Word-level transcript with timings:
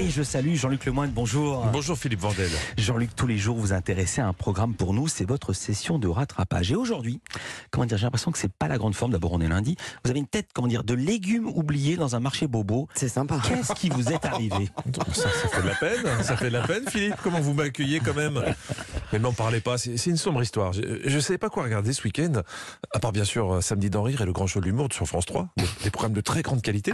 Et 0.00 0.08
je 0.08 0.22
salue 0.22 0.54
Jean-Luc 0.54 0.86
Lemoyne, 0.86 1.10
bonjour. 1.10 1.66
Bonjour 1.66 1.98
Philippe 1.98 2.20
Vandel. 2.20 2.48
Jean-Luc, 2.78 3.14
tous 3.14 3.26
les 3.26 3.36
jours 3.36 3.58
vous 3.58 3.74
intéressez 3.74 4.22
à 4.22 4.26
un 4.26 4.32
programme 4.32 4.72
pour 4.72 4.94
nous, 4.94 5.08
c'est 5.08 5.26
votre 5.26 5.52
session 5.52 5.98
de 5.98 6.08
rattrapage. 6.08 6.72
Et 6.72 6.74
aujourd'hui, 6.74 7.20
comment 7.70 7.84
dire, 7.84 7.98
j'ai 7.98 8.04
l'impression 8.04 8.30
que 8.30 8.38
c'est 8.38 8.50
pas 8.50 8.66
la 8.66 8.78
grande 8.78 8.94
forme, 8.94 9.12
d'abord 9.12 9.32
on 9.32 9.42
est 9.42 9.48
lundi, 9.48 9.76
vous 10.02 10.10
avez 10.10 10.20
une 10.20 10.26
tête, 10.26 10.48
comment 10.54 10.68
dire, 10.68 10.84
de 10.84 10.94
légumes 10.94 11.48
oubliés 11.48 11.98
dans 11.98 12.16
un 12.16 12.20
marché 12.20 12.46
bobo. 12.46 12.88
C'est 12.94 13.10
sympa. 13.10 13.42
Qu'est-ce 13.46 13.74
qui 13.74 13.90
vous 13.90 14.08
est 14.08 14.24
arrivé? 14.24 14.70
Ça, 15.12 15.28
ça, 15.28 15.48
fait 15.48 15.62
de 15.62 15.68
la 15.68 15.74
peine, 15.74 16.22
ça 16.22 16.36
fait 16.38 16.48
de 16.48 16.56
la 16.56 16.66
peine 16.66 16.88
Philippe, 16.88 17.16
comment 17.22 17.40
vous 17.40 17.52
m'accueillez 17.52 18.00
quand 18.00 18.14
même? 18.14 18.42
Mais 19.12 19.18
n'en 19.18 19.32
parlez 19.32 19.60
pas, 19.60 19.76
c'est 19.78 20.06
une 20.06 20.16
sombre 20.16 20.42
histoire. 20.42 20.72
Je 20.72 21.14
ne 21.14 21.20
savais 21.20 21.38
pas 21.38 21.50
quoi 21.50 21.64
regarder 21.64 21.92
ce 21.92 22.02
week-end, 22.04 22.42
à 22.92 22.98
part 23.00 23.12
bien 23.12 23.24
sûr 23.24 23.54
euh, 23.54 23.60
Samedi 23.60 23.90
d'en 23.90 24.02
rire 24.02 24.20
et 24.20 24.24
le 24.24 24.32
grand 24.32 24.46
show 24.46 24.60
de 24.60 24.66
l'humour 24.66 24.88
sur 24.92 25.06
France 25.06 25.26
3, 25.26 25.48
des 25.84 25.90
programmes 25.90 26.12
de 26.12 26.20
très 26.20 26.42
grande 26.42 26.62
qualité. 26.62 26.92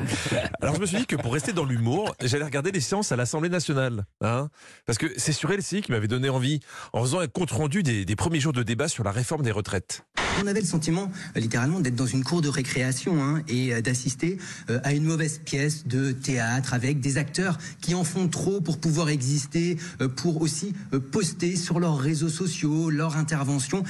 Alors 0.60 0.74
je 0.74 0.80
me 0.80 0.86
suis 0.86 0.96
dit 0.96 1.06
que 1.06 1.16
pour 1.16 1.32
rester 1.32 1.52
dans 1.52 1.64
l'humour, 1.64 2.14
j'allais 2.22 2.44
regarder 2.44 2.72
les 2.72 2.80
séances 2.80 3.12
à 3.12 3.16
l'Assemblée 3.16 3.50
nationale. 3.50 4.04
Hein 4.22 4.48
Parce 4.86 4.98
que 4.98 5.06
c'est 5.16 5.32
sur 5.32 5.50
LCI 5.50 5.82
qui 5.82 5.92
m'avait 5.92 6.08
donné 6.08 6.28
envie, 6.28 6.60
en 6.92 7.02
faisant 7.02 7.20
un 7.20 7.28
compte-rendu 7.28 7.82
des, 7.82 8.04
des 8.04 8.16
premiers 8.16 8.40
jours 8.40 8.52
de 8.52 8.62
débat 8.62 8.88
sur 8.88 9.04
la 9.04 9.10
réforme 9.10 9.42
des 9.42 9.52
retraites. 9.52 10.04
On 10.42 10.46
avait 10.46 10.60
le 10.60 10.66
sentiment, 10.66 11.10
euh, 11.36 11.40
littéralement, 11.40 11.80
d'être 11.80 11.94
dans 11.94 12.06
une 12.06 12.22
cour 12.22 12.42
de 12.42 12.48
récréation 12.48 13.22
hein, 13.22 13.42
et 13.48 13.72
euh, 13.72 13.80
d'assister 13.80 14.38
euh, 14.70 14.80
à 14.84 14.92
une 14.92 15.04
mauvaise 15.04 15.40
pièce 15.44 15.86
de 15.86 16.12
théâtre 16.12 16.74
avec 16.74 17.00
des 17.00 17.18
acteurs 17.18 17.58
qui 17.80 17.94
en 17.94 18.04
font 18.04 18.28
trop 18.28 18.60
pour 18.60 18.78
pouvoir 18.78 19.08
exister, 19.08 19.76
pour 20.16 20.42
aussi 20.42 20.74
poster 21.12 21.56
sur 21.56 21.80
leurs 21.80 21.98
réseaux 21.98 22.28
sociaux 22.28 22.90
leurs 22.90 23.16
interventions. 23.16 23.82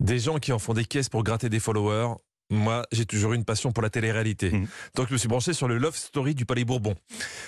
Des 0.00 0.18
gens 0.18 0.38
qui 0.38 0.52
en 0.52 0.58
font 0.58 0.74
des 0.74 0.84
caisses 0.84 1.08
pour 1.08 1.24
gratter 1.24 1.48
des 1.48 1.60
followers. 1.60 2.14
Moi, 2.54 2.84
j'ai 2.92 3.04
toujours 3.06 3.32
eu 3.32 3.36
une 3.36 3.44
passion 3.44 3.72
pour 3.72 3.82
la 3.82 3.90
télé-réalité. 3.90 4.50
Mhm. 4.50 4.66
Donc, 4.94 5.08
je 5.08 5.12
me 5.12 5.18
suis 5.18 5.28
branché 5.28 5.52
sur 5.52 5.68
le 5.68 5.78
Love 5.78 5.96
Story 5.96 6.34
du 6.34 6.46
Palais 6.46 6.64
Bourbon. 6.64 6.94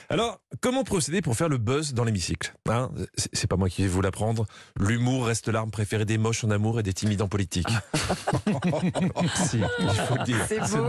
Alors, 0.09 0.41
comment 0.61 0.85
procéder 0.85 1.23
pour 1.23 1.37
faire 1.37 1.49
le 1.49 1.59
buzz 1.59 1.95
dans 1.95 2.05
l'hémicycle 2.05 2.55
hein? 2.69 2.91
C'est 3.33 3.47
pas 3.47 3.57
moi 3.57 3.69
qui 3.69 3.83
vais 3.83 3.89
vous 3.89 4.03
l'apprendre. 4.03 4.47
L'humour 4.79 5.27
reste 5.27 5.49
l'arme 5.49 5.71
préférée 5.71 6.05
des 6.05 6.19
moches 6.19 6.45
en 6.45 6.51
amour 6.51 6.81
et 6.81 6.83
des 6.83 6.93
timides 6.93 7.23
en 7.23 7.29
politique. 7.29 7.69
si, 9.35 9.59
il 9.79 9.89
faut 9.89 10.15
le 10.17 10.25
dire. 10.25 10.45
C'est 10.49 10.59
beau, 10.77 10.87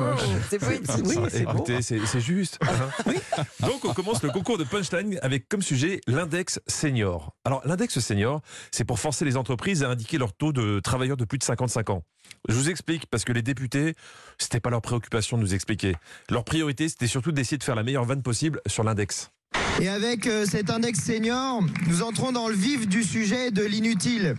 c'est 0.49 0.59
poétique. 0.59 1.05
Oui, 1.05 1.15
Ah, 1.19 1.27
c'est 1.29 1.43
beau. 1.43 1.51
Écoutez, 1.51 1.81
c'est 1.81 2.05
c'est 2.05 2.21
juste. 2.21 2.57
hein. 2.61 3.13
Donc, 3.61 3.85
on 3.85 3.93
commence 3.93 4.21
le 4.23 4.29
concours 4.29 4.57
de 4.57 4.63
punchline 4.63 5.19
avec 5.21 5.47
comme 5.49 5.61
sujet 5.61 6.01
l'index 6.07 6.59
senior. 6.67 7.35
Alors, 7.45 7.61
l'index 7.65 7.99
senior, 7.99 8.41
c'est 8.71 8.85
pour 8.85 8.99
forcer 8.99 9.25
les 9.25 9.37
entreprises 9.37 9.83
à 9.83 9.89
indiquer 9.89 10.17
leur 10.17 10.33
taux 10.33 10.53
de 10.53 10.79
travailleurs 10.79 11.17
de 11.17 11.25
plus 11.25 11.37
de 11.37 11.43
55 11.43 11.89
ans. 11.89 12.03
Je 12.49 12.55
vous 12.55 12.69
explique 12.69 13.05
parce 13.07 13.23
que 13.23 13.31
les 13.31 13.41
députés, 13.41 13.93
c'était 14.37 14.59
pas 14.59 14.69
leur 14.69 14.81
préoccupation 14.81 15.37
de 15.37 15.41
nous 15.41 15.53
expliquer. 15.53 15.95
Leur 16.29 16.43
priorité, 16.43 16.89
c'était 16.89 17.07
surtout 17.07 17.31
d'essayer 17.31 17.57
de 17.57 17.63
faire 17.63 17.75
la 17.75 17.83
meilleure 17.83 18.05
vanne 18.05 18.21
possible 18.21 18.61
sur 18.67 18.83
l'index. 18.83 19.31
Et 19.79 19.89
avec 19.89 20.27
euh, 20.27 20.45
cet 20.45 20.69
index 20.69 20.99
senior, 20.99 21.61
nous 21.87 22.01
entrons 22.01 22.31
dans 22.31 22.47
le 22.47 22.55
vif 22.55 22.87
du 22.87 23.03
sujet 23.03 23.51
de 23.51 23.63
l'inutile. 23.63 24.35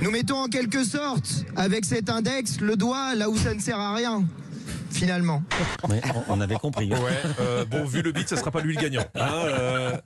Nous 0.00 0.10
mettons 0.10 0.38
en 0.38 0.48
quelque 0.48 0.84
sorte, 0.84 1.44
avec 1.56 1.84
cet 1.84 2.10
index, 2.10 2.60
le 2.60 2.76
doigt 2.76 3.14
là 3.14 3.28
où 3.28 3.36
ça 3.36 3.54
ne 3.54 3.60
sert 3.60 3.78
à 3.78 3.94
rien, 3.94 4.24
finalement. 4.92 5.42
Ouais, 5.88 6.00
on 6.28 6.40
avait 6.40 6.56
compris. 6.56 6.90
Ouais, 6.92 6.98
euh, 7.40 7.64
bon, 7.64 7.84
vu 7.84 8.02
le 8.02 8.12
beat, 8.12 8.28
ça 8.28 8.36
sera 8.36 8.50
pas 8.50 8.60
lui 8.60 8.74
le 8.74 8.80
gagnant. 8.80 9.04
hein, 9.14 9.30
euh, 9.46 9.96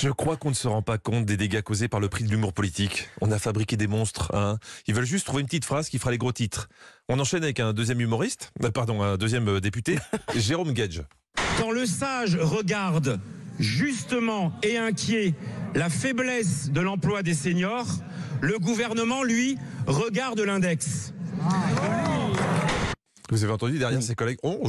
je 0.00 0.08
crois 0.08 0.36
qu'on 0.36 0.50
ne 0.50 0.54
se 0.54 0.68
rend 0.68 0.82
pas 0.82 0.98
compte 0.98 1.26
des 1.26 1.36
dégâts 1.36 1.62
causés 1.62 1.88
par 1.88 2.00
le 2.00 2.08
prix 2.08 2.24
de 2.24 2.30
l'humour 2.30 2.52
politique. 2.52 3.08
On 3.20 3.30
a 3.30 3.38
fabriqué 3.38 3.76
des 3.76 3.86
monstres. 3.86 4.34
Hein. 4.34 4.58
Ils 4.86 4.94
veulent 4.94 5.04
juste 5.04 5.26
trouver 5.26 5.40
une 5.42 5.46
petite 5.46 5.64
phrase 5.64 5.88
qui 5.88 5.98
fera 5.98 6.10
les 6.10 6.18
gros 6.18 6.32
titres. 6.32 6.68
On 7.08 7.18
enchaîne 7.20 7.42
avec 7.42 7.60
un 7.60 7.72
deuxième 7.72 8.00
humoriste, 8.00 8.52
euh, 8.64 8.70
pardon, 8.70 9.02
un 9.02 9.16
deuxième 9.16 9.60
député, 9.60 9.98
Jérôme 10.34 10.72
Gage. 10.72 11.02
Quand 11.58 11.70
le 11.70 11.86
sage 11.86 12.36
regarde 12.40 13.20
justement 13.58 14.52
et 14.62 14.76
inquiet 14.76 15.34
la 15.74 15.88
faiblesse 15.88 16.70
de 16.70 16.80
l'emploi 16.80 17.22
des 17.22 17.34
seniors, 17.34 17.86
le 18.40 18.58
gouvernement, 18.58 19.22
lui, 19.22 19.56
regarde 19.86 20.40
l'index. 20.40 21.12
Vous 23.30 23.42
avez 23.42 23.52
entendu 23.52 23.78
derrière 23.78 24.02
ses 24.02 24.14
collègues 24.14 24.38
Oh, 24.42 24.60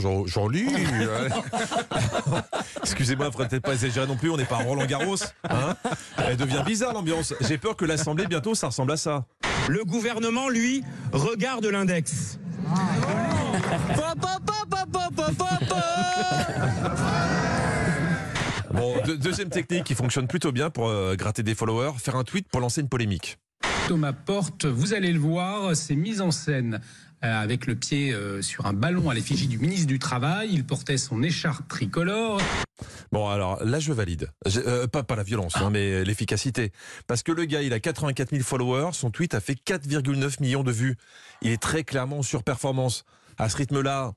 lis 0.49 0.65
ouais. 0.67 1.29
Excusez-moi, 2.81 3.27
il 3.27 3.31
faudrait 3.31 3.47
peut-être 3.49 3.63
pas 3.63 3.73
exagérer 3.73 4.07
non 4.07 4.15
plus, 4.15 4.29
on 4.31 4.37
n'est 4.37 4.45
pas 4.45 4.57
à 4.57 4.63
Roland 4.63 4.85
Garros. 4.85 5.15
Hein 5.49 5.75
Elle 6.17 6.37
devient 6.37 6.63
bizarre 6.65 6.93
l'ambiance. 6.93 7.33
J'ai 7.41 7.57
peur 7.57 7.75
que 7.75 7.85
l'Assemblée, 7.85 8.25
bientôt, 8.25 8.55
ça 8.55 8.67
ressemble 8.67 8.91
à 8.93 8.97
ça. 8.97 9.25
Le 9.67 9.83
gouvernement, 9.83 10.49
lui, 10.49 10.83
regarde 11.11 11.65
l'index. 11.65 12.39
Bon, 18.71 18.95
de- 19.05 19.15
deuxième 19.15 19.49
technique 19.49 19.83
qui 19.85 19.95
fonctionne 19.95 20.27
plutôt 20.27 20.51
bien 20.51 20.69
pour 20.69 20.87
euh, 20.89 21.15
gratter 21.15 21.43
des 21.43 21.55
followers, 21.55 21.93
faire 21.97 22.15
un 22.15 22.23
tweet 22.23 22.47
pour 22.49 22.59
lancer 22.61 22.81
une 22.81 22.89
polémique. 22.89 23.37
Thomas 23.87 24.11
Porte, 24.11 24.65
vous 24.65 24.93
allez 24.93 25.13
le 25.13 25.19
voir, 25.19 25.73
c'est 25.73 25.95
mise 25.95 26.19
en 26.19 26.31
scène 26.31 26.81
euh, 27.23 27.41
avec 27.41 27.67
le 27.67 27.75
pied 27.75 28.11
euh, 28.11 28.41
sur 28.41 28.65
un 28.65 28.73
ballon 28.73 29.09
à 29.09 29.13
l'effigie 29.13 29.47
du 29.47 29.57
ministre 29.59 29.87
du 29.87 29.97
Travail. 29.97 30.49
Il 30.51 30.65
portait 30.65 30.97
son 30.97 31.23
écharpe 31.23 31.69
tricolore. 31.69 32.41
Bon, 33.13 33.29
alors 33.29 33.63
là, 33.63 33.79
je 33.79 33.93
valide. 33.93 34.29
Euh, 34.57 34.87
pas, 34.87 35.03
pas 35.03 35.15
la 35.15 35.23
violence, 35.23 35.55
hein, 35.55 35.69
mais 35.71 36.03
l'efficacité. 36.03 36.73
Parce 37.07 37.23
que 37.23 37.31
le 37.31 37.45
gars, 37.45 37.61
il 37.61 37.71
a 37.71 37.79
84 37.79 38.31
000 38.31 38.43
followers, 38.43 38.89
son 38.91 39.09
tweet 39.09 39.33
a 39.33 39.39
fait 39.39 39.57
4,9 39.65 40.41
millions 40.41 40.63
de 40.63 40.71
vues. 40.73 40.97
Il 41.41 41.51
est 41.51 41.61
très 41.61 41.85
clairement 41.85 42.19
en 42.19 42.23
surperformance. 42.23 43.05
À 43.37 43.47
ce 43.47 43.55
rythme-là, 43.55 44.15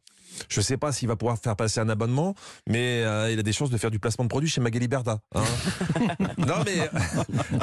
je 0.49 0.61
sais 0.61 0.77
pas 0.77 0.93
s'il 0.93 1.09
va 1.09 1.17
pouvoir 1.17 1.39
faire 1.39 1.57
passer 1.57 1.81
un 1.81 1.89
abonnement, 1.89 2.35
mais 2.69 3.03
euh, 3.05 3.31
il 3.33 3.39
a 3.39 3.43
des 3.43 3.53
chances 3.53 3.71
de 3.71 3.79
faire 3.79 3.91
du 3.91 3.99
placement 3.99 4.25
de 4.25 4.29
produits 4.29 4.49
chez 4.49 4.61
Magali 4.61 4.89
Berda. 4.89 5.19
hein. 5.35 5.43
non, 6.39 6.57
mais 6.65 6.91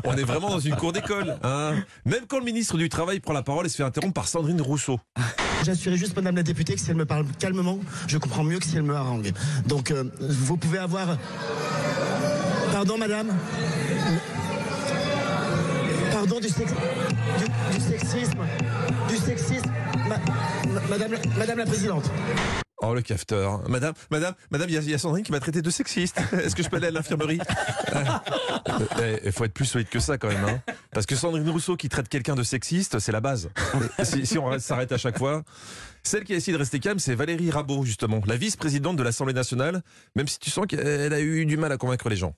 on 0.03 0.13
est 0.15 0.23
vraiment 0.23 0.49
dans 0.49 0.59
une 0.59 0.75
cour 0.75 0.93
d'école. 0.93 1.37
hein. 1.43 1.75
Même 2.05 2.25
quand 2.27 2.39
le 2.39 2.45
ministre 2.45 2.77
du 2.77 2.89
Travail 2.89 3.19
prend 3.19 3.33
la 3.33 3.43
parole 3.43 3.65
et 3.65 3.69
se 3.69 3.77
fait 3.77 3.83
interrompre 3.83 4.13
par 4.13 4.27
Sandrine 4.27 4.61
Rousseau. 4.61 4.99
J'assurais 5.63 5.97
juste, 5.97 6.15
Madame 6.15 6.35
la 6.35 6.43
députée, 6.43 6.75
que 6.75 6.79
si 6.81 6.89
elle 6.91 6.97
me 6.97 7.05
parle 7.05 7.25
calmement, 7.39 7.79
je 8.07 8.17
comprends 8.17 8.43
mieux 8.43 8.59
que 8.59 8.65
si 8.65 8.75
elle 8.77 8.83
me 8.83 8.95
harangue. 8.95 9.31
Donc, 9.65 9.91
euh, 9.91 10.03
vous 10.19 10.57
pouvez 10.57 10.77
avoir. 10.77 11.17
Pardon, 12.71 12.97
Madame. 12.97 13.29
Pardon 16.11 16.39
du, 16.39 16.47
sex- 16.49 16.71
du, 16.71 17.77
du 17.77 17.83
sexisme. 17.83 18.37
Du 18.39 18.45
sexisme. 18.91 18.96
Ma- 20.89 20.97
ma- 20.97 21.07
madame, 21.07 21.11
la- 21.13 21.37
Madame 21.37 21.57
la 21.59 21.65
Présidente. 21.65 22.09
Oh, 22.79 22.93
le 22.93 23.01
cafeteur. 23.01 23.67
Madame, 23.67 23.93
madame, 24.11 24.35
madame, 24.51 24.69
il 24.69 24.75
y, 24.75 24.77
a- 24.77 24.81
il 24.81 24.89
y 24.91 24.93
a 24.93 24.97
Sandrine 24.99 25.23
qui 25.23 25.31
m'a 25.31 25.39
traité 25.39 25.61
de 25.63 25.69
sexiste. 25.71 26.19
Est-ce 26.33 26.55
que 26.55 26.61
je 26.61 26.69
peux 26.69 26.77
aller 26.77 26.87
à 26.87 26.91
l'infirmerie? 26.91 27.39
Il 29.23 29.31
faut 29.33 29.45
être 29.45 29.53
plus 29.53 29.65
solide 29.65 29.89
que 29.89 29.99
ça 29.99 30.17
quand 30.17 30.27
même. 30.27 30.45
hein. 30.45 30.61
Parce 30.93 31.05
que 31.07 31.15
Sandrine 31.15 31.49
Rousseau 31.49 31.75
qui 31.75 31.89
traite 31.89 32.07
quelqu'un 32.07 32.35
de 32.35 32.43
sexiste, 32.43 32.99
c'est 32.99 33.11
la 33.11 33.19
base. 33.21 33.49
si, 34.03 34.25
si 34.27 34.37
on 34.37 34.57
s'arrête 34.59 34.91
à 34.91 34.97
chaque 34.97 35.17
fois. 35.17 35.43
Celle 36.03 36.23
qui 36.23 36.33
a 36.33 36.35
essayé 36.37 36.53
de 36.53 36.59
rester 36.59 36.79
calme, 36.79 36.99
c'est 36.99 37.15
Valérie 37.15 37.49
Rabault, 37.51 37.83
justement, 37.83 38.21
la 38.27 38.37
vice-présidente 38.37 38.95
de 38.95 39.03
l'Assemblée 39.03 39.33
nationale, 39.33 39.81
même 40.15 40.27
si 40.27 40.37
tu 40.39 40.49
sens 40.51 40.65
qu'elle 40.67 41.13
a 41.13 41.19
eu 41.19 41.45
du 41.45 41.57
mal 41.57 41.71
à 41.71 41.77
convaincre 41.77 42.07
les 42.09 42.15
gens. 42.15 42.33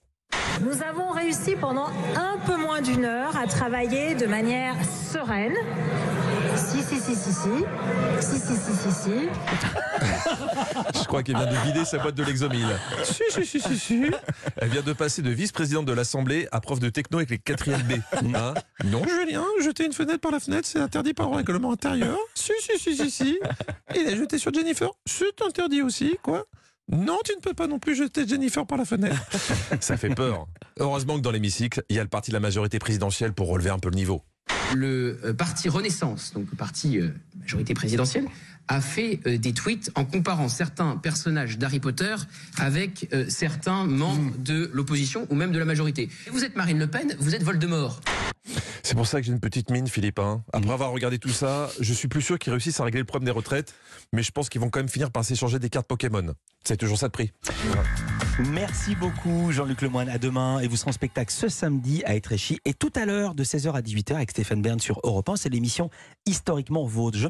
Nous 0.61 0.81
avons 0.83 1.11
réussi 1.11 1.55
pendant 1.59 1.87
un 2.15 2.37
peu 2.45 2.55
moins 2.57 2.81
d'une 2.81 3.05
heure 3.05 3.35
à 3.37 3.45
travailler 3.45 4.15
de 4.15 4.25
manière 4.25 4.75
sereine. 5.11 5.53
Si, 6.69 6.83
si, 6.83 6.99
si, 6.99 7.15
si, 7.15 7.33
si. 7.33 7.49
Si, 8.19 8.39
si, 8.39 8.55
si, 8.55 8.73
si, 8.77 8.91
si. 8.91 9.29
Je 10.99 11.05
crois 11.05 11.23
qu'elle 11.23 11.35
vient 11.35 11.47
de 11.47 11.55
vider 11.65 11.83
sa 11.83 11.97
boîte 11.97 12.13
de 12.13 12.23
l'exomile. 12.23 12.67
Si, 13.03 13.23
si, 13.29 13.45
si, 13.45 13.59
si, 13.59 13.79
si. 13.79 14.11
Elle 14.57 14.69
vient 14.69 14.83
de 14.83 14.93
passer 14.93 15.23
de 15.23 15.31
vice-présidente 15.31 15.85
de 15.85 15.93
l'Assemblée 15.93 16.47
à 16.51 16.61
prof 16.61 16.79
de 16.79 16.89
techno 16.89 17.17
avec 17.17 17.31
les 17.31 17.37
4e 17.37 17.81
B. 17.83 17.99
Hein 18.35 18.53
non, 18.83 19.01
Julien, 19.03 19.43
jeter 19.63 19.85
une 19.85 19.93
fenêtre 19.93 20.19
par 20.19 20.31
la 20.31 20.39
fenêtre, 20.39 20.67
c'est 20.67 20.79
interdit 20.79 21.13
par 21.13 21.29
le 21.29 21.37
règlement 21.37 21.71
intérieur. 21.71 22.17
Si, 22.35 22.53
si, 22.59 22.77
si, 22.77 22.95
si, 22.95 23.09
si. 23.09 23.39
Il 23.95 24.07
a 24.07 24.15
jeté 24.15 24.37
sur 24.37 24.53
Jennifer. 24.53 24.89
C'est 25.05 25.41
interdit 25.41 25.81
aussi, 25.81 26.17
quoi. 26.21 26.45
Non, 26.91 27.17
tu 27.23 27.35
ne 27.35 27.41
peux 27.41 27.53
pas 27.53 27.67
non 27.67 27.79
plus 27.79 27.95
jeter 27.95 28.27
Jennifer 28.27 28.65
par 28.65 28.77
la 28.77 28.85
fenêtre. 28.85 29.15
Ça 29.79 29.97
fait 29.97 30.13
peur. 30.13 30.47
Heureusement 30.79 31.15
que 31.17 31.21
dans 31.21 31.31
l'hémicycle, 31.31 31.83
il 31.89 31.95
y 31.95 31.99
a 31.99 32.03
le 32.03 32.09
parti 32.09 32.31
de 32.31 32.35
la 32.35 32.39
majorité 32.39 32.79
présidentielle 32.79 33.33
pour 33.33 33.47
relever 33.47 33.69
un 33.69 33.79
peu 33.79 33.89
le 33.89 33.95
niveau. 33.95 34.23
Le 34.73 35.19
euh, 35.23 35.33
parti 35.33 35.69
Renaissance, 35.69 36.33
donc 36.33 36.47
le 36.51 36.57
parti 36.57 36.99
euh, 36.99 37.09
majorité 37.41 37.73
présidentielle, 37.73 38.25
a 38.67 38.81
fait 38.81 39.19
euh, 39.25 39.37
des 39.37 39.53
tweets 39.53 39.91
en 39.95 40.05
comparant 40.05 40.47
certains 40.47 40.95
personnages 40.97 41.57
d'Harry 41.57 41.79
Potter 41.79 42.15
avec 42.57 43.09
certains 43.29 43.85
membres 43.85 44.33
de 44.37 44.69
l'opposition 44.73 45.25
ou 45.29 45.35
même 45.35 45.51
de 45.51 45.59
la 45.59 45.65
majorité. 45.65 46.09
Vous 46.31 46.43
êtes 46.43 46.55
Marine 46.55 46.79
Le 46.79 46.87
Pen, 46.87 47.15
vous 47.19 47.35
êtes 47.35 47.43
Voldemort. 47.43 48.01
C'est 48.83 48.95
pour 48.95 49.07
ça 49.07 49.19
que 49.19 49.25
j'ai 49.25 49.31
une 49.31 49.39
petite 49.39 49.69
mine, 49.69 49.87
Philippe. 49.87 50.19
hein. 50.19 50.43
Après 50.53 50.71
avoir 50.71 50.91
regardé 50.91 51.19
tout 51.19 51.29
ça, 51.29 51.69
je 51.79 51.93
suis 51.93 52.07
plus 52.07 52.21
sûr 52.21 52.39
qu'ils 52.39 52.51
réussissent 52.51 52.79
à 52.79 52.83
régler 52.83 52.99
le 52.99 53.05
problème 53.05 53.25
des 53.25 53.31
retraites, 53.31 53.73
mais 54.13 54.23
je 54.23 54.31
pense 54.31 54.49
qu'ils 54.49 54.61
vont 54.61 54.69
quand 54.69 54.79
même 54.79 54.89
finir 54.89 55.11
par 55.11 55.23
s'échanger 55.23 55.59
des 55.59 55.69
cartes 55.69 55.87
Pokémon. 55.87 56.33
C'est 56.63 56.77
toujours 56.77 56.97
ça 56.97 57.07
de 57.07 57.11
prix. 57.11 57.31
Merci 58.47 58.95
beaucoup 58.95 59.51
Jean-Luc 59.51 59.81
Lemoyne. 59.81 60.07
À 60.07 60.17
demain 60.17 60.59
et 60.59 60.67
vous 60.67 60.77
serez 60.77 60.89
en 60.89 60.93
spectacle 60.93 61.29
ce 61.31 61.49
samedi 61.49 62.03
à 62.05 62.15
Étréchy 62.15 62.59
et 62.63 62.73
tout 62.73 62.91
à 62.95 63.05
l'heure 63.05 63.35
de 63.35 63.43
16h 63.43 63.73
à 63.73 63.81
18h 63.81 64.15
avec 64.15 64.31
Stéphane 64.31 64.61
Bern 64.61 64.79
sur 64.79 65.01
Europe 65.03 65.27
1. 65.27 65.35
C'est 65.35 65.49
l'émission 65.49 65.89
historiquement 66.25 66.85
vôtre. 66.85 67.17